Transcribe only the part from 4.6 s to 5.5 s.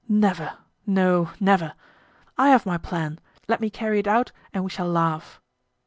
we shall laugh."